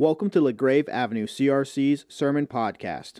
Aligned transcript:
Welcome 0.00 0.30
to 0.30 0.40
LaGrave 0.40 0.88
Avenue 0.88 1.26
CRC's 1.26 2.04
Sermon 2.08 2.46
Podcast. 2.46 3.14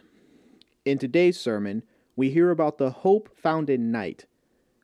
In 0.85 0.97
today's 0.97 1.37
sermon, 1.37 1.83
we 2.15 2.31
hear 2.31 2.53
about 2.53 2.79
the 2.79 2.91
hope 2.91 3.37
found 3.37 3.69
in 3.69 3.91
night, 3.91 4.27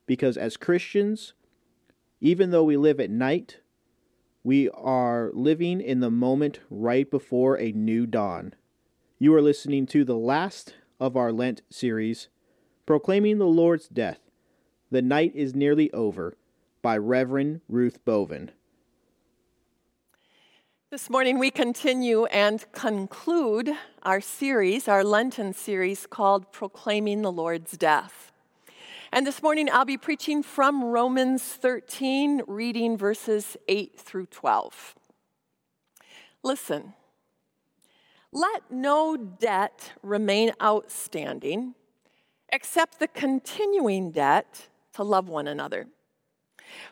because 0.04 0.36
as 0.36 0.56
Christians, 0.56 1.34
even 2.20 2.50
though 2.50 2.64
we 2.64 2.76
live 2.76 2.98
at 2.98 3.10
night, 3.10 3.60
we 4.42 4.68
are 4.70 5.30
living 5.34 5.80
in 5.80 6.00
the 6.00 6.10
moment 6.10 6.58
right 6.68 7.08
before 7.08 7.56
a 7.60 7.70
new 7.70 8.06
dawn. 8.06 8.54
You 9.20 9.32
are 9.36 9.40
listening 9.40 9.86
to 9.86 10.04
the 10.04 10.16
last 10.16 10.74
of 10.98 11.16
our 11.16 11.30
Lent 11.30 11.62
series, 11.70 12.26
Proclaiming 12.86 13.38
the 13.38 13.46
Lord's 13.46 13.86
Death. 13.86 14.18
The 14.90 15.00
Night 15.00 15.30
is 15.36 15.54
Nearly 15.54 15.92
Over 15.92 16.36
by 16.82 16.98
Reverend 16.98 17.60
Ruth 17.68 18.04
Boven. 18.04 18.50
This 20.94 21.10
morning 21.10 21.40
we 21.40 21.50
continue 21.50 22.26
and 22.26 22.64
conclude 22.70 23.72
our 24.04 24.20
series, 24.20 24.86
our 24.86 25.02
Lenten 25.02 25.52
series 25.52 26.06
called 26.06 26.52
Proclaiming 26.52 27.22
the 27.22 27.32
Lord's 27.32 27.72
Death. 27.72 28.30
And 29.10 29.26
this 29.26 29.42
morning 29.42 29.68
I'll 29.68 29.84
be 29.84 29.98
preaching 29.98 30.40
from 30.44 30.84
Romans 30.84 31.42
13, 31.42 32.42
reading 32.46 32.96
verses 32.96 33.56
8 33.66 33.98
through 33.98 34.26
12. 34.26 34.94
Listen, 36.44 36.92
let 38.30 38.62
no 38.70 39.16
debt 39.16 39.94
remain 40.00 40.52
outstanding 40.62 41.74
except 42.52 43.00
the 43.00 43.08
continuing 43.08 44.12
debt 44.12 44.68
to 44.92 45.02
love 45.02 45.28
one 45.28 45.48
another. 45.48 45.88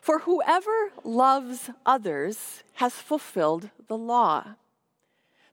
For 0.01 0.19
whoever 0.19 0.91
loves 1.03 1.69
others 1.85 2.63
has 2.75 2.93
fulfilled 2.93 3.69
the 3.87 3.97
law. 3.97 4.55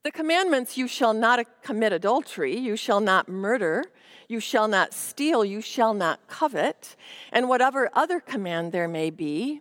The 0.02 0.10
commandments 0.10 0.78
you 0.78 0.88
shall 0.88 1.12
not 1.12 1.62
commit 1.62 1.92
adultery, 1.92 2.56
you 2.56 2.76
shall 2.76 3.00
not 3.00 3.28
murder, 3.28 3.84
you 4.28 4.40
shall 4.40 4.68
not 4.68 4.94
steal, 4.94 5.44
you 5.44 5.60
shall 5.60 5.92
not 5.92 6.26
covet, 6.26 6.96
and 7.32 7.48
whatever 7.48 7.90
other 7.92 8.20
command 8.20 8.72
there 8.72 8.88
may 8.88 9.10
be, 9.10 9.60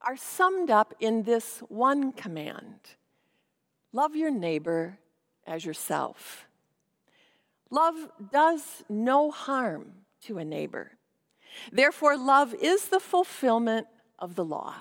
are 0.00 0.16
summed 0.16 0.70
up 0.70 0.94
in 0.98 1.22
this 1.22 1.58
one 1.68 2.12
command 2.12 2.78
love 3.92 4.14
your 4.14 4.30
neighbor 4.30 4.98
as 5.46 5.64
yourself. 5.64 6.46
Love 7.70 8.10
does 8.32 8.82
no 8.88 9.30
harm 9.30 9.92
to 10.22 10.38
a 10.38 10.44
neighbor. 10.44 10.92
Therefore, 11.72 12.16
love 12.16 12.54
is 12.54 12.88
the 12.88 13.00
fulfillment 13.00 13.86
of 14.18 14.34
the 14.34 14.44
law. 14.44 14.74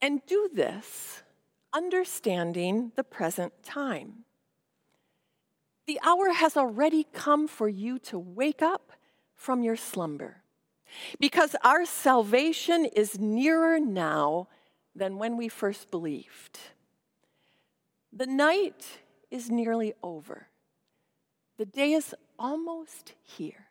And 0.00 0.24
do 0.26 0.48
this 0.52 1.22
understanding 1.72 2.92
the 2.94 3.04
present 3.04 3.52
time. 3.62 4.24
The 5.86 5.98
hour 6.04 6.32
has 6.32 6.56
already 6.56 7.06
come 7.12 7.48
for 7.48 7.68
you 7.68 7.98
to 8.00 8.18
wake 8.18 8.62
up 8.62 8.92
from 9.34 9.62
your 9.62 9.76
slumber, 9.76 10.42
because 11.18 11.56
our 11.64 11.84
salvation 11.84 12.84
is 12.84 13.18
nearer 13.18 13.80
now 13.80 14.48
than 14.94 15.18
when 15.18 15.36
we 15.36 15.48
first 15.48 15.90
believed. 15.90 16.58
The 18.12 18.26
night 18.26 18.86
is 19.30 19.50
nearly 19.50 19.94
over, 20.02 20.46
the 21.58 21.66
day 21.66 21.92
is 21.92 22.14
almost 22.38 23.14
here. 23.22 23.63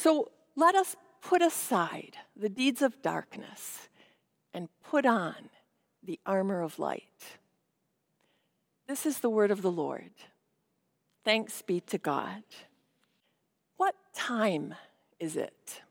So 0.00 0.30
let 0.54 0.76
us 0.76 0.94
put 1.20 1.42
aside 1.42 2.16
the 2.36 2.48
deeds 2.48 2.82
of 2.82 3.02
darkness 3.02 3.88
and 4.54 4.68
put 4.88 5.04
on 5.04 5.50
the 6.04 6.20
armor 6.24 6.62
of 6.62 6.78
light. 6.78 7.38
This 8.86 9.04
is 9.04 9.18
the 9.18 9.28
word 9.28 9.50
of 9.50 9.60
the 9.60 9.72
Lord. 9.72 10.12
Thanks 11.24 11.62
be 11.62 11.80
to 11.80 11.98
God. 11.98 12.44
What 13.76 13.96
time 14.14 14.76
is 15.18 15.36
it? 15.36 15.82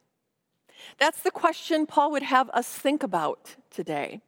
That's 0.97 1.21
the 1.21 1.29
question 1.29 1.85
Paul 1.85 2.11
would 2.11 2.23
have 2.23 2.49
us 2.51 2.69
think 2.69 3.03
about 3.03 3.57
today. 3.69 4.21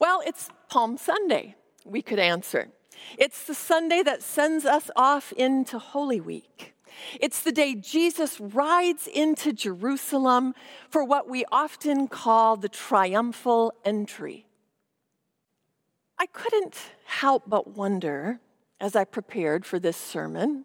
Well, 0.00 0.22
it's 0.26 0.48
Palm 0.68 0.98
Sunday, 0.98 1.54
we 1.84 2.02
could 2.02 2.18
answer. 2.18 2.70
It's 3.16 3.44
the 3.44 3.54
Sunday 3.54 4.02
that 4.02 4.24
sends 4.24 4.64
us 4.64 4.90
off 4.96 5.30
into 5.36 5.78
Holy 5.78 6.20
Week. 6.20 6.72
It's 7.20 7.42
the 7.42 7.52
day 7.52 7.74
Jesus 7.74 8.40
rides 8.40 9.06
into 9.06 9.52
Jerusalem 9.52 10.54
for 10.88 11.04
what 11.04 11.28
we 11.28 11.44
often 11.50 12.08
call 12.08 12.56
the 12.56 12.68
triumphal 12.68 13.72
entry. 13.84 14.46
I 16.18 16.26
couldn't 16.26 16.76
help 17.04 17.44
but 17.46 17.68
wonder 17.76 18.40
as 18.80 18.96
I 18.96 19.04
prepared 19.04 19.64
for 19.66 19.78
this 19.78 19.96
sermon 19.96 20.64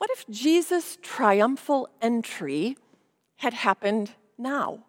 what 0.00 0.10
if 0.12 0.26
Jesus' 0.30 0.96
triumphal 1.02 1.86
entry 2.00 2.78
had 3.36 3.52
happened 3.52 4.12
now? 4.38 4.86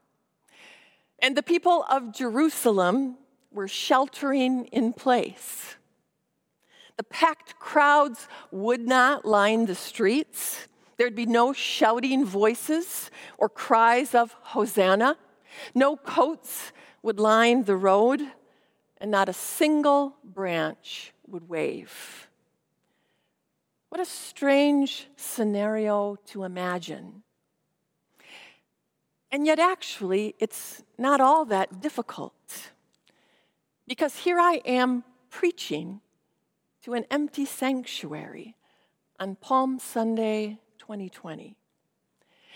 And 1.20 1.36
the 1.36 1.44
people 1.44 1.86
of 1.90 2.14
Jerusalem 2.14 3.18
were 3.52 3.68
sheltering 3.68 4.68
in 4.68 4.94
place. 4.94 5.76
The 7.02 7.06
packed 7.06 7.58
crowds 7.58 8.28
would 8.52 8.88
not 8.88 9.26
line 9.26 9.66
the 9.66 9.74
streets. 9.74 10.68
There'd 10.98 11.16
be 11.16 11.26
no 11.26 11.52
shouting 11.52 12.24
voices 12.24 13.10
or 13.40 13.50
cries 13.50 14.14
of 14.14 14.36
Hosanna. 14.54 15.18
No 15.74 15.98
coats 15.98 16.72
would 17.02 17.20
line 17.20 17.64
the 17.64 17.76
road, 17.76 18.22
and 19.00 19.10
not 19.10 19.30
a 19.30 19.34
single 19.34 20.16
branch 20.24 21.12
would 21.26 21.50
wave. 21.50 22.30
What 23.90 24.00
a 24.00 24.06
strange 24.06 25.08
scenario 25.16 26.18
to 26.28 26.44
imagine. 26.44 27.24
And 29.32 29.48
yet, 29.48 29.58
actually, 29.58 30.36
it's 30.38 30.84
not 31.00 31.20
all 31.20 31.46
that 31.46 31.82
difficult. 31.82 32.70
Because 33.88 34.18
here 34.18 34.40
I 34.40 34.62
am 34.66 35.04
preaching 35.32 36.02
to 36.84 36.94
an 36.94 37.06
empty 37.12 37.46
sanctuary 37.46 38.56
on 39.20 39.36
Palm 39.36 39.78
Sunday 39.80 40.60
2020. 40.80 41.56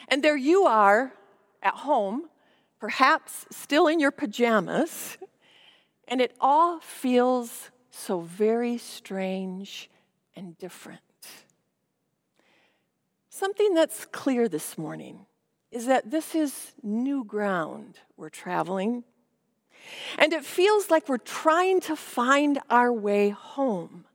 And 0.08 0.24
there 0.24 0.38
you 0.38 0.66
are 0.66 1.14
at 1.62 1.76
home, 1.76 2.30
perhaps 2.80 3.46
still 3.52 3.88
in 3.88 4.00
your 4.00 4.12
pajamas, 4.12 5.18
and 6.08 6.22
it 6.22 6.36
all 6.40 6.80
feels 6.80 7.70
so 7.92 8.22
very 8.22 8.78
strange 8.78 9.90
and 10.36 10.58
different. 10.58 11.02
Something 13.30 13.74
that's 13.74 14.06
clear 14.06 14.48
this 14.48 14.78
morning 14.78 15.26
is 15.72 15.88
that 15.88 16.10
this 16.10 16.36
is 16.36 16.74
new 16.82 17.24
ground 17.24 18.00
we're 18.18 18.30
traveling. 18.30 19.04
And 20.18 20.34
it 20.34 20.46
feels 20.46 20.90
like 20.90 21.10
we're 21.10 21.18
trying 21.18 21.80
to 21.82 21.96
find 21.96 22.60
our 22.70 22.92
way 22.92 23.30
home 23.30 24.06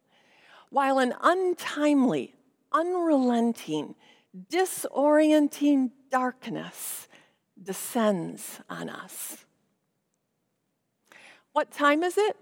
while 0.71 0.99
an 0.99 1.15
untimely, 1.21 2.35
unrelenting, 2.73 3.95
disorienting 4.51 5.91
darkness 6.11 7.09
descends 7.61 8.61
on 8.71 8.89
us. 8.89 9.45
What 11.53 11.73
time 11.73 12.03
is 12.03 12.17
it? 12.17 12.37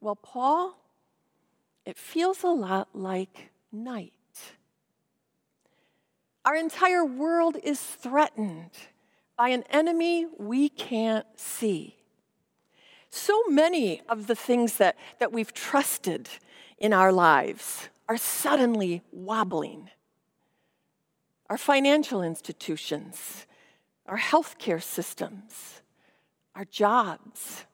Well, 0.00 0.16
Paul, 0.16 0.76
it 1.84 1.98
feels 1.98 2.42
a 2.42 2.48
lot 2.48 2.88
like 2.94 3.50
night. 3.70 4.12
Our 6.44 6.56
entire 6.56 7.04
world 7.04 7.56
is 7.62 7.80
threatened 7.80 8.70
by 9.36 9.48
an 9.50 9.64
enemy 9.68 10.26
we 10.38 10.68
can't 10.68 11.26
see. 11.36 11.96
So 13.10 13.42
many 13.48 14.02
of 14.08 14.26
the 14.26 14.34
things 14.34 14.76
that, 14.76 14.96
that 15.18 15.32
we've 15.32 15.52
trusted 15.52 16.28
in 16.78 16.92
our 16.92 17.12
lives 17.12 17.88
are 18.08 18.16
suddenly 18.16 19.02
wobbling. 19.12 19.90
Our 21.48 21.58
financial 21.58 22.22
institutions, 22.22 23.46
our 24.06 24.18
healthcare 24.18 24.82
systems, 24.82 25.80
our 26.54 26.64
jobs, 26.64 27.64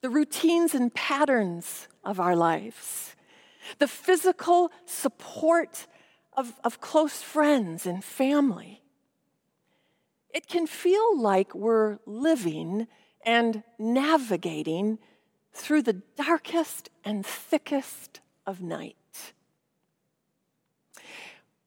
the 0.00 0.10
routines 0.10 0.74
and 0.74 0.92
patterns 0.94 1.88
of 2.04 2.20
our 2.20 2.34
lives, 2.36 3.14
the 3.78 3.88
physical 3.88 4.70
support 4.86 5.86
of, 6.36 6.54
of 6.64 6.80
close 6.80 7.22
friends 7.22 7.86
and 7.86 8.02
family. 8.02 8.82
It 10.32 10.46
can 10.46 10.66
feel 10.66 11.20
like 11.20 11.54
we're 11.54 11.98
living 12.06 12.86
and 13.24 13.62
navigating 13.78 14.98
through 15.52 15.82
the 15.82 16.02
darkest 16.16 16.90
and 17.04 17.24
thickest 17.24 18.20
of 18.46 18.60
night. 18.60 18.96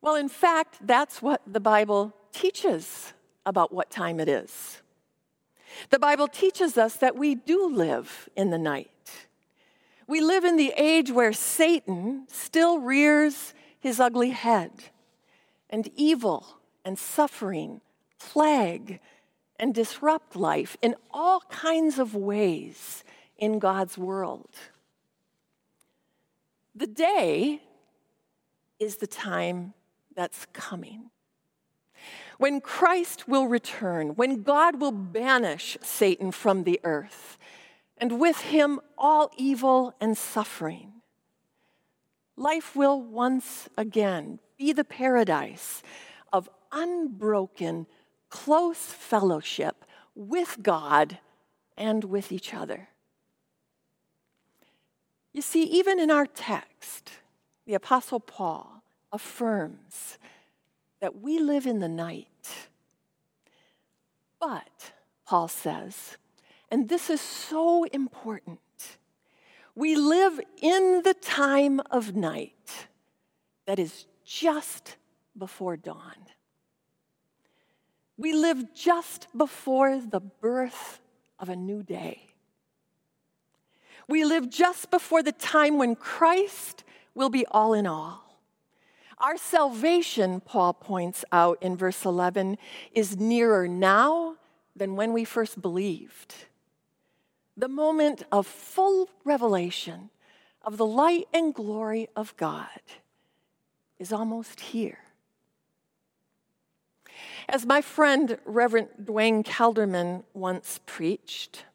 Well, 0.01 0.15
in 0.15 0.29
fact, 0.29 0.77
that's 0.81 1.21
what 1.21 1.41
the 1.47 1.59
Bible 1.59 2.13
teaches 2.33 3.13
about 3.45 3.73
what 3.73 3.89
time 3.89 4.19
it 4.19 4.27
is. 4.27 4.81
The 5.89 5.99
Bible 5.99 6.27
teaches 6.27 6.77
us 6.77 6.95
that 6.97 7.15
we 7.15 7.35
do 7.35 7.67
live 7.67 8.29
in 8.35 8.49
the 8.49 8.57
night. 8.57 8.89
We 10.07 10.21
live 10.21 10.43
in 10.43 10.57
the 10.57 10.73
age 10.75 11.11
where 11.11 11.33
Satan 11.33 12.27
still 12.29 12.79
rears 12.79 13.53
his 13.79 13.99
ugly 13.99 14.29
head, 14.31 14.71
and 15.69 15.89
evil 15.95 16.59
and 16.85 16.97
suffering 16.97 17.81
plague 18.19 18.99
and 19.59 19.73
disrupt 19.73 20.35
life 20.35 20.77
in 20.81 20.95
all 21.11 21.41
kinds 21.49 21.99
of 21.99 22.15
ways 22.15 23.03
in 23.37 23.59
God's 23.59 23.97
world. 23.97 24.55
The 26.75 26.87
day 26.87 27.61
is 28.79 28.97
the 28.97 29.07
time 29.07 29.73
that's 30.15 30.45
coming. 30.53 31.11
When 32.37 32.61
Christ 32.61 33.27
will 33.27 33.47
return, 33.47 34.09
when 34.15 34.41
God 34.41 34.81
will 34.81 34.91
banish 34.91 35.77
Satan 35.81 36.31
from 36.31 36.63
the 36.63 36.79
earth, 36.83 37.37
and 37.97 38.19
with 38.19 38.39
him 38.41 38.79
all 38.97 39.31
evil 39.37 39.93
and 40.01 40.17
suffering, 40.17 40.93
life 42.35 42.75
will 42.75 43.01
once 43.01 43.69
again 43.77 44.39
be 44.57 44.73
the 44.73 44.83
paradise 44.83 45.83
of 46.31 46.49
unbroken, 46.71 47.85
close 48.29 48.79
fellowship 48.79 49.85
with 50.15 50.57
God 50.61 51.19
and 51.77 52.03
with 52.03 52.31
each 52.31 52.53
other. 52.53 52.89
You 55.33 55.41
see, 55.41 55.63
even 55.63 55.99
in 55.99 56.11
our 56.11 56.27
text, 56.27 57.11
the 57.65 57.73
Apostle 57.73 58.19
Paul 58.19 58.83
affirms 59.11 60.17
that 61.01 61.21
we 61.21 61.39
live 61.39 61.65
in 61.65 61.79
the 61.79 61.89
night. 61.89 62.27
But, 64.39 64.91
Paul 65.25 65.47
says, 65.47 66.17
and 66.69 66.87
this 66.87 67.09
is 67.09 67.21
so 67.21 67.83
important, 67.85 68.59
we 69.75 69.95
live 69.95 70.39
in 70.61 71.01
the 71.03 71.15
time 71.15 71.79
of 71.89 72.15
night 72.15 72.87
that 73.65 73.79
is 73.79 74.05
just 74.23 74.97
before 75.37 75.77
dawn. 75.77 76.27
We 78.17 78.33
live 78.33 78.73
just 78.75 79.27
before 79.35 79.99
the 79.99 80.19
birth 80.19 80.99
of 81.39 81.49
a 81.49 81.55
new 81.55 81.81
day. 81.81 82.32
We 84.07 84.25
live 84.25 84.49
just 84.49 84.91
before 84.91 85.23
the 85.23 85.31
time 85.31 85.77
when 85.77 85.95
Christ 85.95 86.83
will 87.15 87.29
be 87.29 87.45
all 87.47 87.73
in 87.73 87.87
all. 87.87 88.39
Our 89.19 89.37
salvation, 89.37 90.41
Paul 90.41 90.73
points 90.73 91.23
out 91.31 91.57
in 91.61 91.77
verse 91.77 92.03
11, 92.03 92.57
is 92.93 93.17
nearer 93.17 93.67
now 93.67 94.35
than 94.75 94.95
when 94.95 95.13
we 95.13 95.23
first 95.23 95.61
believed. 95.61 96.35
The 97.55 97.69
moment 97.69 98.23
of 98.31 98.47
full 98.47 99.09
revelation 99.23 100.09
of 100.63 100.77
the 100.77 100.85
light 100.85 101.27
and 101.33 101.53
glory 101.53 102.09
of 102.15 102.35
God 102.35 102.81
is 103.99 104.11
almost 104.11 104.59
here. 104.59 104.99
As 107.47 107.65
my 107.65 107.81
friend 107.81 108.37
Reverend 108.45 108.89
Duane 109.03 109.43
Kelderman 109.43 110.23
once 110.33 110.79
preached, 110.85 111.65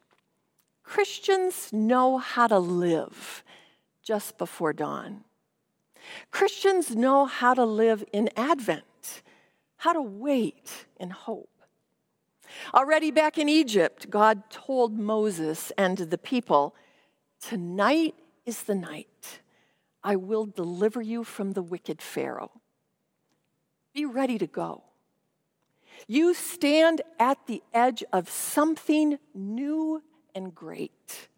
Christians 0.89 1.71
know 1.71 2.17
how 2.17 2.47
to 2.47 2.57
live 2.57 3.43
just 4.01 4.39
before 4.39 4.73
dawn. 4.73 5.23
Christians 6.31 6.95
know 6.95 7.27
how 7.27 7.53
to 7.53 7.63
live 7.63 8.03
in 8.11 8.27
Advent, 8.35 9.21
how 9.77 9.93
to 9.93 10.01
wait 10.01 10.87
in 10.99 11.11
hope. 11.11 11.51
Already 12.73 13.11
back 13.11 13.37
in 13.37 13.47
Egypt, 13.47 14.09
God 14.09 14.49
told 14.49 14.97
Moses 14.97 15.71
and 15.77 15.95
the 15.95 16.17
people, 16.17 16.73
Tonight 17.39 18.15
is 18.47 18.63
the 18.63 18.73
night. 18.73 19.41
I 20.03 20.15
will 20.15 20.47
deliver 20.47 21.03
you 21.03 21.23
from 21.23 21.51
the 21.51 21.61
wicked 21.61 22.01
Pharaoh. 22.01 22.61
Be 23.93 24.05
ready 24.05 24.39
to 24.39 24.47
go. 24.47 24.85
You 26.07 26.33
stand 26.33 27.03
at 27.19 27.45
the 27.45 27.61
edge 27.75 28.03
of 28.11 28.27
something 28.27 29.19
new 29.35 30.01
and 30.33 30.53
great. 30.53 31.29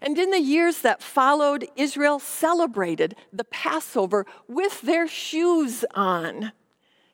And 0.00 0.18
in 0.18 0.30
the 0.30 0.40
years 0.40 0.80
that 0.82 1.02
followed, 1.02 1.66
Israel 1.76 2.18
celebrated 2.18 3.16
the 3.32 3.44
Passover 3.44 4.26
with 4.46 4.80
their 4.82 5.08
shoes 5.08 5.84
on 5.94 6.52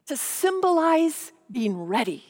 to 0.06 0.16
symbolize 0.16 1.32
being 1.50 1.80
ready, 1.80 2.24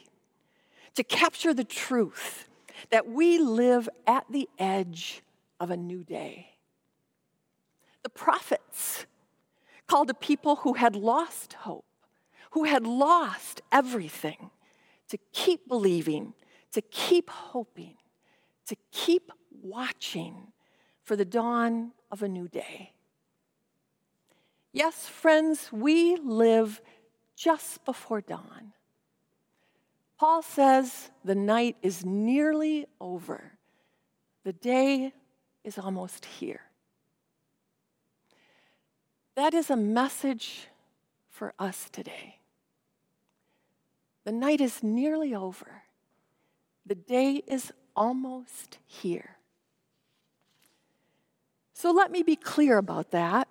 to 0.94 1.02
capture 1.02 1.52
the 1.52 1.64
truth 1.64 2.48
that 2.90 3.08
we 3.08 3.38
live 3.38 3.88
at 4.06 4.24
the 4.30 4.48
edge 4.58 5.22
of 5.58 5.70
a 5.70 5.76
new 5.76 6.04
day. 6.04 6.50
The 8.02 8.10
prophets 8.10 9.06
called 9.86 10.10
a 10.10 10.14
people 10.14 10.56
who 10.56 10.74
had 10.74 10.94
lost 10.94 11.54
hope, 11.54 11.84
who 12.52 12.64
had 12.64 12.86
lost 12.86 13.60
everything, 13.72 14.50
to 15.08 15.18
keep 15.32 15.66
believing, 15.68 16.34
to 16.74 16.82
keep 16.82 17.30
hoping, 17.30 17.94
to 18.66 18.76
keep 18.90 19.30
watching 19.62 20.48
for 21.04 21.14
the 21.14 21.24
dawn 21.24 21.92
of 22.10 22.24
a 22.24 22.28
new 22.28 22.48
day. 22.48 22.92
Yes, 24.72 25.06
friends, 25.06 25.70
we 25.70 26.16
live 26.16 26.82
just 27.36 27.84
before 27.84 28.20
dawn. 28.20 28.72
Paul 30.18 30.42
says 30.42 31.10
the 31.24 31.36
night 31.36 31.76
is 31.80 32.04
nearly 32.04 32.86
over, 33.00 33.52
the 34.42 34.52
day 34.52 35.12
is 35.62 35.78
almost 35.78 36.24
here. 36.24 36.62
That 39.36 39.54
is 39.54 39.70
a 39.70 39.76
message 39.76 40.66
for 41.30 41.54
us 41.56 41.88
today. 41.88 42.40
The 44.24 44.32
night 44.32 44.60
is 44.60 44.82
nearly 44.82 45.36
over. 45.36 45.83
The 46.86 46.94
day 46.94 47.42
is 47.46 47.72
almost 47.96 48.78
here. 48.84 49.36
So 51.72 51.90
let 51.90 52.10
me 52.10 52.22
be 52.22 52.36
clear 52.36 52.78
about 52.78 53.10
that. 53.10 53.48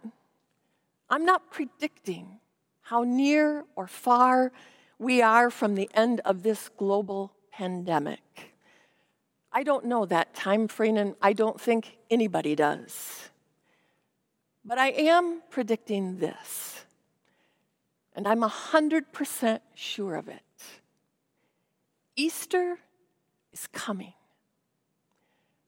I'm 1.10 1.26
not 1.26 1.52
predicting 1.52 2.40
how 2.82 3.04
near 3.04 3.66
or 3.76 3.88
far 3.88 4.52
we 4.98 5.22
are 5.22 5.50
from 5.50 5.76
the 5.76 5.90
end 5.94 6.22
of 6.26 6.44
this 6.44 6.70
global 6.78 7.34
pandemic. 7.52 8.54
I 9.52 9.64
don't 9.64 9.86
know 9.86 10.06
that 10.06 10.34
time 10.34 10.68
frame, 10.68 10.98
and 10.98 11.16
I 11.22 11.34
don't 11.34 11.62
think 11.62 11.98
anybody 12.10 12.56
does. 12.56 13.30
But 14.66 14.80
I 14.80 14.90
am 14.90 15.42
predicting 15.50 16.18
this, 16.18 16.86
and 18.16 18.28
I'm 18.28 18.42
100% 18.42 19.60
sure 19.76 20.16
of 20.16 20.28
it. 20.28 20.42
Easter 22.16 22.80
is 23.54 23.68
coming. 23.68 24.14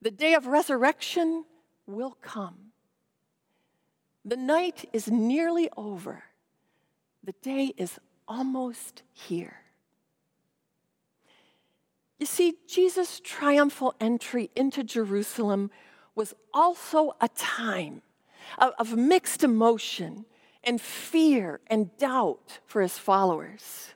The 0.01 0.11
day 0.11 0.33
of 0.33 0.47
resurrection 0.47 1.45
will 1.87 2.17
come. 2.21 2.71
The 4.23 4.37
night 4.37 4.89
is 4.91 5.09
nearly 5.09 5.69
over. 5.77 6.23
The 7.23 7.33
day 7.41 7.73
is 7.77 7.99
almost 8.27 9.03
here. 9.13 9.61
You 12.19 12.25
see, 12.25 12.55
Jesus' 12.67 13.19
triumphal 13.23 13.93
entry 13.99 14.49
into 14.55 14.83
Jerusalem 14.83 15.69
was 16.15 16.33
also 16.53 17.15
a 17.19 17.27
time 17.29 18.01
of, 18.57 18.73
of, 18.79 18.95
mixed 18.95 19.43
emotion 19.43 20.25
and 20.63 20.79
fear 20.79 21.59
and 21.67 21.95
doubt 21.97 22.59
for 22.65 22.81
his 22.81 22.97
followers. 22.97 23.94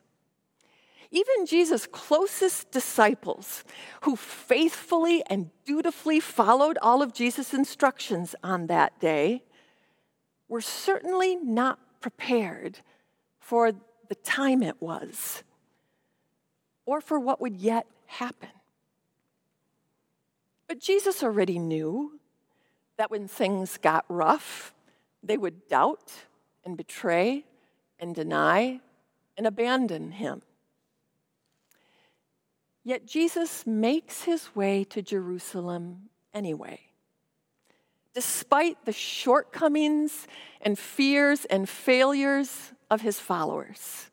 Even 1.11 1.45
Jesus' 1.45 1.87
closest 1.87 2.69
disciples, 2.71 3.63
who 4.01 4.15
faithfully 4.15 5.23
and 5.27 5.49
dutifully 5.65 6.19
followed 6.19 6.77
all 6.81 7.01
of 7.01 7.13
Jesus' 7.13 7.53
instructions 7.53 8.35
on 8.43 8.67
that 8.67 8.99
day, 8.99 9.43
were 10.47 10.61
certainly 10.61 11.35
not 11.35 11.79
prepared 11.99 12.79
for 13.39 13.71
the 14.07 14.15
time 14.15 14.61
it 14.61 14.81
was 14.81 15.43
or 16.85 17.01
for 17.01 17.19
what 17.19 17.41
would 17.41 17.57
yet 17.57 17.87
happen. 18.05 18.49
But 20.67 20.79
Jesus 20.79 21.23
already 21.23 21.57
knew 21.57 22.19
that 22.97 23.09
when 23.09 23.27
things 23.27 23.77
got 23.77 24.05
rough, 24.09 24.73
they 25.23 25.37
would 25.37 25.67
doubt 25.67 26.11
and 26.63 26.77
betray 26.77 27.45
and 27.99 28.13
deny 28.13 28.79
and 29.37 29.47
abandon 29.47 30.11
him. 30.11 30.41
Yet 32.83 33.05
Jesus 33.05 33.67
makes 33.67 34.23
his 34.23 34.55
way 34.55 34.83
to 34.85 35.01
Jerusalem 35.01 36.09
anyway. 36.33 36.81
Despite 38.13 38.85
the 38.85 38.91
shortcomings 38.91 40.27
and 40.61 40.77
fears 40.77 41.45
and 41.45 41.69
failures 41.69 42.73
of 42.89 43.01
his 43.01 43.19
followers. 43.19 44.09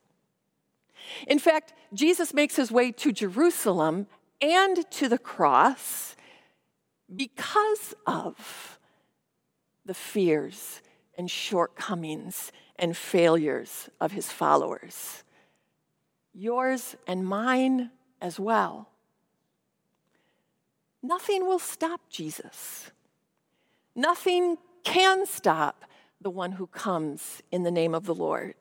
In 1.27 1.39
fact, 1.39 1.73
Jesus 1.95 2.35
makes 2.35 2.57
his 2.57 2.71
way 2.71 2.93
to 2.93 3.13
Jerusalem 3.13 4.07
and 4.41 4.89
to 4.91 5.09
the 5.09 5.19
cross 5.19 6.17
because 7.15 7.95
of 8.07 8.79
the 9.85 9.95
fears 9.95 10.83
and 11.17 11.31
shortcomings 11.31 12.53
and 12.79 12.97
failures 12.97 13.89
of 14.01 14.13
his 14.13 14.31
followers. 14.31 15.23
Yours 16.35 16.97
and 17.07 17.25
mine 17.25 17.91
as 18.21 18.41
well. 18.41 18.89
Nothing 21.03 21.47
will 21.47 21.59
stop 21.59 22.01
Jesus. 22.11 22.91
Nothing 23.95 24.59
can 24.83 25.27
stop 25.27 25.85
the 26.21 26.31
one 26.31 26.53
who 26.53 26.67
comes 26.67 27.43
in 27.51 27.63
the 27.63 27.71
name 27.71 27.95
of 27.95 28.07
the 28.07 28.15
Lord. 28.15 28.55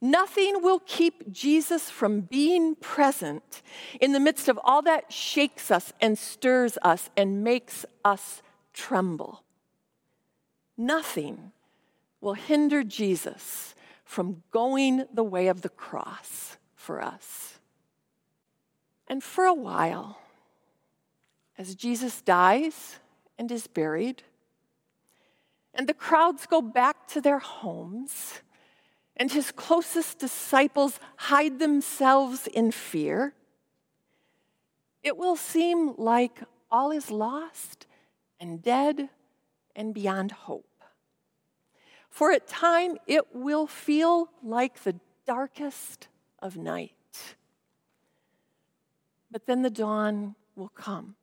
Nothing 0.00 0.62
will 0.62 0.80
keep 0.86 1.32
Jesus 1.32 1.88
from 1.88 2.20
being 2.20 2.74
present 2.74 3.62
in 4.00 4.12
the 4.12 4.20
midst 4.20 4.48
of 4.48 4.58
all 4.62 4.82
that 4.82 5.12
shakes 5.12 5.70
us 5.70 5.92
and 6.00 6.18
stirs 6.18 6.76
us 6.82 7.10
and 7.16 7.42
makes 7.42 7.86
us 8.04 8.42
tremble. 8.72 9.44
Nothing 10.76 11.52
will 12.20 12.34
hinder 12.34 12.82
Jesus 12.82 13.74
from 14.04 14.42
going 14.50 15.04
the 15.12 15.24
way 15.24 15.46
of 15.46 15.62
the 15.62 15.68
cross 15.68 16.58
for 16.74 17.00
us. 17.00 17.58
And 19.06 19.22
for 19.22 19.44
a 19.44 19.54
while, 19.54 20.18
as 21.58 21.74
Jesus 21.74 22.22
dies 22.22 22.96
and 23.38 23.50
is 23.50 23.66
buried, 23.66 24.22
and 25.74 25.88
the 25.88 25.94
crowds 25.94 26.46
go 26.46 26.62
back 26.62 27.08
to 27.08 27.20
their 27.20 27.38
homes, 27.38 28.40
and 29.16 29.30
his 29.30 29.52
closest 29.52 30.18
disciples 30.18 30.98
hide 31.16 31.58
themselves 31.58 32.46
in 32.46 32.70
fear, 32.70 33.34
it 35.02 35.16
will 35.16 35.36
seem 35.36 35.94
like 35.96 36.40
all 36.70 36.90
is 36.90 37.10
lost 37.10 37.86
and 38.40 38.62
dead 38.62 39.10
and 39.76 39.94
beyond 39.94 40.32
hope. 40.32 40.66
For 42.08 42.32
at 42.32 42.46
time 42.46 42.96
it 43.06 43.34
will 43.34 43.66
feel 43.66 44.30
like 44.42 44.82
the 44.82 44.96
darkest 45.26 46.08
of 46.38 46.56
night. 46.56 46.92
But 49.34 49.46
then 49.46 49.62
the 49.62 49.70
dawn 49.70 50.36
will 50.54 50.68
come 50.68 51.16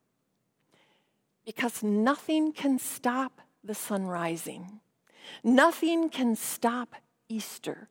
because 1.46 1.82
nothing 1.82 2.52
can 2.52 2.78
stop 2.78 3.40
the 3.64 3.74
sun 3.74 4.06
rising. 4.06 4.82
Nothing 5.46 6.10
can 6.10 6.36
stop 6.36 6.96
Easter. 7.30 7.88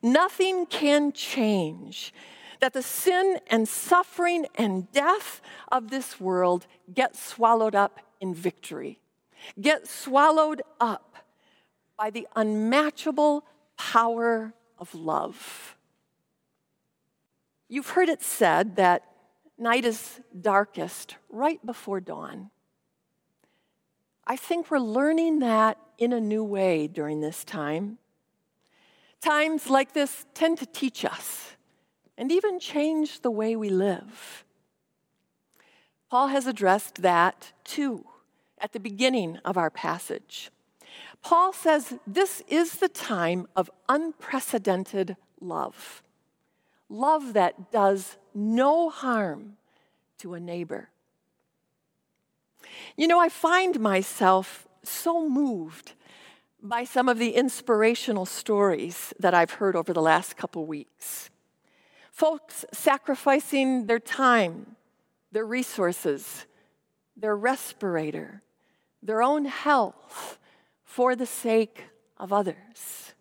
Nothing 0.00 0.66
can 0.66 1.12
change 1.12 2.14
that 2.60 2.72
the 2.72 2.84
sin 2.84 3.40
and 3.48 3.66
suffering 3.68 4.46
and 4.54 4.92
death 4.92 5.42
of 5.72 5.90
this 5.90 6.20
world 6.20 6.68
get 6.94 7.16
swallowed 7.16 7.74
up 7.74 7.98
in 8.20 8.32
victory, 8.32 9.00
get 9.60 9.88
swallowed 9.88 10.62
up 10.80 11.16
by 11.98 12.10
the 12.10 12.28
unmatchable 12.36 13.44
power 13.76 14.54
of 14.78 14.94
love. 14.94 15.76
You've 17.68 17.90
heard 17.90 18.08
it 18.08 18.22
said 18.22 18.76
that 18.76 19.13
night 19.58 19.84
is 19.84 20.20
darkest 20.40 21.16
right 21.28 21.64
before 21.64 22.00
dawn. 22.00 22.50
I 24.26 24.36
think 24.36 24.70
we're 24.70 24.78
learning 24.78 25.40
that 25.40 25.78
in 25.98 26.12
a 26.12 26.20
new 26.20 26.42
way 26.42 26.86
during 26.86 27.20
this 27.20 27.44
time. 27.44 27.98
Times 29.20 29.70
like 29.70 29.92
this 29.92 30.26
tend 30.34 30.58
to 30.58 30.66
teach 30.66 31.04
us 31.04 31.52
and 32.16 32.30
even 32.30 32.58
change 32.58 33.20
the 33.20 33.30
way 33.30 33.56
we 33.56 33.68
live. 33.70 34.44
Paul 36.10 36.28
has 36.28 36.46
addressed 36.46 37.02
that 37.02 37.52
too 37.64 38.04
at 38.58 38.72
the 38.72 38.80
beginning 38.80 39.38
of 39.44 39.56
our 39.56 39.70
passage. 39.70 40.50
Paul 41.22 41.52
says 41.52 41.94
this 42.06 42.42
is 42.48 42.76
the 42.76 42.88
time 42.88 43.46
of 43.56 43.70
unprecedented 43.88 45.16
love, 45.40 46.02
love 46.88 47.32
that 47.32 47.72
does 47.72 48.16
no 48.34 48.90
harm 48.90 49.56
to 50.18 50.34
a 50.34 50.40
neighbor. 50.40 50.90
You 52.96 53.06
know, 53.06 53.20
I 53.20 53.28
find 53.28 53.78
myself 53.80 54.66
so 54.82 55.28
moved 55.28 55.92
by 56.62 56.84
some 56.84 57.08
of 57.08 57.18
the 57.18 57.34
inspirational 57.34 58.26
stories 58.26 59.12
that 59.20 59.34
I've 59.34 59.52
heard 59.52 59.76
over 59.76 59.92
the 59.92 60.02
last 60.02 60.36
couple 60.36 60.64
weeks. 60.66 61.30
Folks 62.10 62.64
sacrificing 62.72 63.86
their 63.86 63.98
time, 63.98 64.76
their 65.30 65.44
resources, 65.44 66.46
their 67.16 67.36
respirator, 67.36 68.42
their 69.02 69.22
own 69.22 69.44
health 69.44 70.38
for 70.84 71.14
the 71.14 71.26
sake 71.26 71.84
of 72.16 72.32
others. 72.32 73.14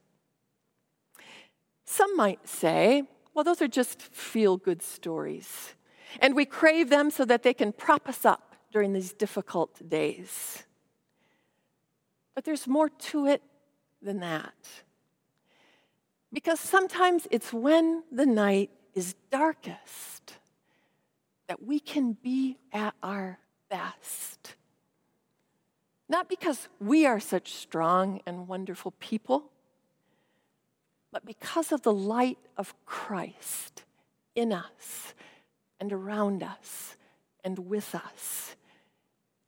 Some 1.86 2.16
might 2.16 2.48
say, 2.48 3.04
well, 3.34 3.44
those 3.44 3.62
are 3.62 3.68
just 3.68 4.02
feel 4.02 4.58
good 4.58 4.82
stories, 4.82 5.74
and 6.20 6.36
we 6.36 6.46
crave 6.46 6.90
them 6.90 7.10
so 7.10 7.26
that 7.26 7.44
they 7.44 7.54
can 7.54 7.74
prop 7.74 8.08
us 8.08 8.26
up 8.26 8.56
during 8.72 8.94
these 8.94 9.14
difficult 9.14 9.88
days. 9.88 10.64
But 12.36 12.46
there's 12.46 12.68
more 12.68 12.90
to 12.90 13.28
it 13.28 13.42
than 14.02 14.20
that. 14.20 14.54
Because 16.32 16.60
sometimes 16.60 17.28
it's 17.30 17.54
when 17.54 18.04
the 18.12 18.26
night 18.26 18.72
is 18.96 19.16
darkest 19.32 20.34
that 21.48 21.62
we 21.62 21.80
can 21.80 22.14
be 22.14 22.58
at 22.72 22.96
our 23.04 23.38
best. 23.70 24.56
Not 26.10 26.28
because 26.28 26.68
we 26.80 27.06
are 27.06 27.20
such 27.20 27.54
strong 27.54 28.22
and 28.26 28.48
wonderful 28.48 28.92
people, 29.00 29.52
but 31.14 31.26
because 31.26 31.72
of 31.72 31.84
the 31.84 31.94
light 31.94 32.40
of 32.58 32.74
Christ 32.86 33.84
in 34.36 34.52
us 34.52 35.14
and 35.80 35.94
around 35.94 36.44
us 36.44 36.98
and 37.44 37.60
with 37.70 37.94
us 37.94 38.56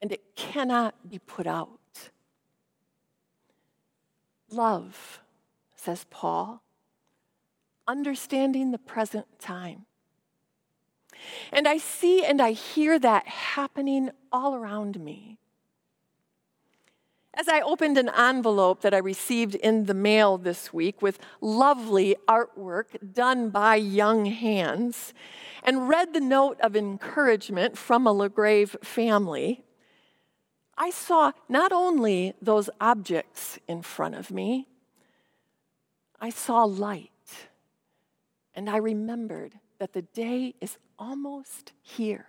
and 0.01 0.11
it 0.11 0.35
cannot 0.35 1.09
be 1.09 1.17
put 1.17 1.47
out. 1.47 1.79
Love, 4.51 5.19
says 5.75 6.05
Paul, 6.11 6.61
understanding 7.87 8.69
the 8.69 8.77
present 8.77 9.25
time. 9.39 9.87
And 11.51 11.67
I 11.67 11.79
see 11.79 12.23
and 12.23 12.39
I 12.39 12.51
hear 12.51 12.99
that 12.99 13.27
happening 13.27 14.11
all 14.31 14.53
around 14.53 14.99
me. 14.99 15.39
As 17.37 17.49
I 17.49 17.59
opened 17.59 17.97
an 17.97 18.09
envelope 18.09 18.81
that 18.81 18.93
I 18.93 18.99
received 18.99 19.55
in 19.55 19.85
the 19.85 19.93
mail 19.93 20.37
this 20.37 20.71
week 20.71 21.01
with 21.01 21.19
lovely 21.41 22.15
artwork 22.29 23.13
done 23.13 23.49
by 23.49 23.75
young 23.75 24.23
hands, 24.25 25.13
and 25.61 25.89
read 25.89 26.13
the 26.13 26.21
note 26.21 26.57
of 26.61 26.77
encouragement 26.77 27.77
from 27.77 28.07
a 28.07 28.13
LaGrave 28.13 28.77
family, 28.81 29.65
I 30.77 30.91
saw 30.91 31.33
not 31.49 31.73
only 31.73 32.33
those 32.41 32.69
objects 32.79 33.59
in 33.67 33.81
front 33.81 34.15
of 34.15 34.31
me, 34.31 34.67
I 36.21 36.29
saw 36.29 36.63
light. 36.63 37.11
And 38.53 38.69
I 38.69 38.77
remembered 38.77 39.59
that 39.79 39.91
the 39.91 40.03
day 40.03 40.55
is 40.61 40.77
almost 40.97 41.73
here. 41.81 42.27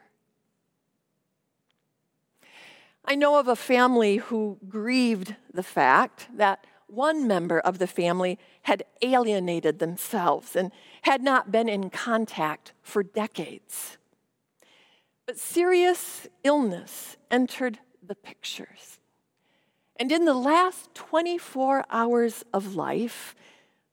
I 3.09 3.15
know 3.15 3.39
of 3.39 3.47
a 3.47 3.55
family 3.55 4.17
who 4.17 4.59
grieved 4.69 5.37
the 5.55 5.63
fact 5.63 6.27
that 6.37 6.67
one 6.89 7.29
member 7.29 7.61
of 7.61 7.79
the 7.79 7.87
family 7.87 8.39
had 8.63 8.85
alienated 9.01 9.79
themselves 9.79 10.57
and 10.57 10.73
had 11.03 11.23
not 11.23 11.53
been 11.53 11.69
in 11.69 11.89
contact 11.91 12.73
for 12.83 13.05
decades. 13.05 13.97
But 15.25 15.39
serious 15.39 16.27
illness 16.43 17.17
entered 17.31 17.79
the 18.05 18.17
pictures. 18.17 18.99
And 19.97 20.11
in 20.11 20.25
the 20.25 20.35
last 20.35 20.93
24 20.95 21.85
hours 21.89 22.45
of 22.53 22.75
life, 22.75 23.37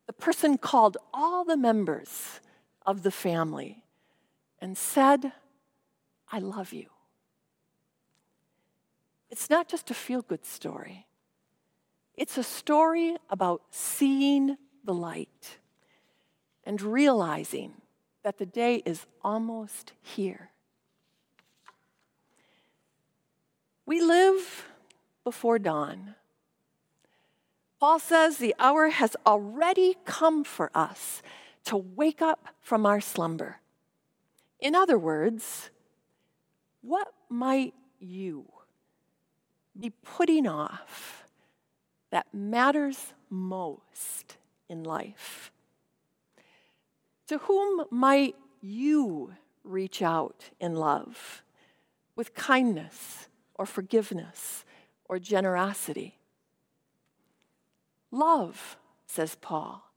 the 0.08 0.14
person 0.14 0.58
called 0.58 0.98
all 1.14 1.46
the 1.46 1.58
members 1.58 2.42
of 2.84 3.04
the 3.04 3.12
family 3.12 3.84
and 4.60 4.76
said, 4.76 5.34
I 6.32 6.40
love 6.40 6.74
you. 6.74 6.93
It's 9.34 9.50
not 9.50 9.68
just 9.68 9.90
a 9.90 9.96
feel 9.96 10.22
good 10.22 10.46
story, 10.46 11.08
it's 12.16 12.38
a 12.38 12.44
story 12.44 13.18
about 13.32 13.64
seeing 13.72 14.58
the 14.84 14.94
light 14.94 15.58
and 16.64 16.80
realizing 16.80 17.74
that 18.22 18.38
the 18.38 18.46
day 18.46 18.84
is 18.86 19.08
almost 19.24 19.94
here. 20.04 20.52
We 23.88 24.02
live 24.04 24.68
before 25.24 25.58
dawn. 25.58 26.14
Paul 27.80 27.98
says 27.98 28.38
the 28.38 28.54
hour 28.60 28.90
has 28.90 29.16
already 29.26 29.98
come 30.06 30.44
for 30.44 30.70
us 30.76 31.24
to 31.66 31.76
wake 31.76 32.22
up 32.22 32.50
from 32.62 32.86
our 32.86 33.02
slumber. 33.02 33.62
In 34.60 34.76
other 34.76 35.00
words, 35.00 35.72
what 36.82 37.12
might 37.30 37.74
you 37.98 38.46
be 39.80 39.90
putting 39.90 40.48
off 40.48 41.24
that 42.12 42.28
matters 42.34 43.14
most 43.30 44.38
in 44.70 44.84
life? 44.84 45.52
To 47.28 47.38
whom 47.40 47.86
might 47.90 48.36
you 48.62 49.34
reach 49.64 50.02
out 50.02 50.50
in 50.60 50.76
love 50.76 51.44
with 52.16 52.36
kindness 52.36 53.28
or 53.56 53.66
forgiveness 53.66 54.66
or 55.06 55.20
generosity? 55.20 56.20
Love, 58.12 58.78
says 59.08 59.36
Paul, 59.42 59.90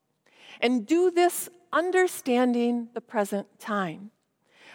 and 0.61 0.87
do 0.87 1.11
this 1.11 1.51
understanding 1.73 2.89
the 2.95 3.01
present 3.01 3.47
time. 3.59 4.11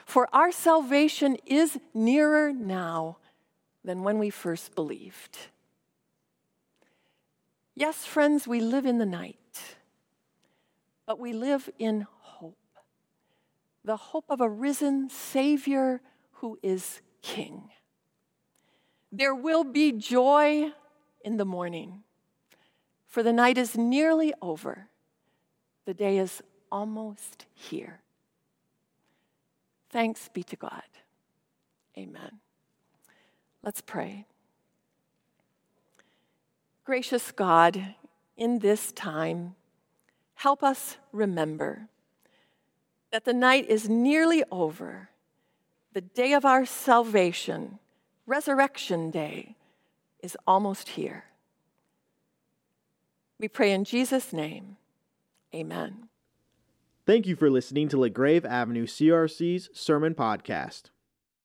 For 0.06 0.28
our 0.34 0.52
salvation 0.52 1.38
is 1.46 1.80
nearer 1.94 2.52
now 2.52 3.18
than 3.84 4.04
when 4.04 4.20
we 4.20 4.30
first 4.30 4.76
believed. 4.76 5.38
Yes, 7.76 8.06
friends, 8.06 8.48
we 8.48 8.60
live 8.60 8.86
in 8.86 8.98
the 8.98 9.06
night, 9.06 9.38
but 11.06 11.20
we 11.20 11.34
live 11.34 11.70
in 11.80 12.06
hope 12.10 12.58
the 13.84 13.98
hope 13.98 14.26
of 14.30 14.42
a 14.42 14.50
risen 14.50 15.10
Savior 15.10 16.02
who 16.34 16.60
is 16.62 17.02
King. 17.22 17.70
There 19.12 19.36
will 19.36 19.64
be 19.64 19.92
joy 19.92 20.72
in 21.24 21.38
the 21.38 21.46
morning, 21.46 22.04
for 23.08 23.24
the 23.24 23.34
night 23.34 23.58
is 23.58 23.78
nearly 23.78 24.34
over, 24.42 24.88
the 25.86 25.94
day 25.94 26.18
is 26.18 26.42
almost 26.72 27.46
here. 27.54 28.02
Thanks 29.90 30.30
be 30.30 30.44
to 30.44 30.56
God. 30.56 30.84
Amen. 31.98 32.40
Let's 33.64 33.82
pray. 33.82 34.26
Gracious 36.84 37.32
God, 37.32 37.96
in 38.36 38.60
this 38.60 38.92
time, 38.92 39.56
help 40.34 40.64
us 40.64 40.98
remember 41.12 41.88
that 43.12 43.26
the 43.26 43.34
night 43.34 43.70
is 43.70 43.88
nearly 43.88 44.44
over, 44.52 45.10
the 45.94 46.02
day 46.02 46.34
of 46.34 46.46
our 46.46 46.66
salvation, 46.66 47.78
Resurrection 48.26 49.12
Day, 49.12 49.56
is 50.24 50.38
almost 50.48 50.90
here. 50.90 51.26
We 53.40 53.48
pray 53.48 53.72
in 53.72 53.84
Jesus' 53.84 54.32
name. 54.32 54.78
Amen. 55.54 56.08
Thank 57.06 57.28
you 57.28 57.36
for 57.36 57.50
listening 57.50 57.90
to 57.90 57.98
LaGrave 57.98 58.46
Avenue 58.46 58.86
CRC's 58.86 59.70
Sermon 59.74 60.16
Podcast. 60.16 60.84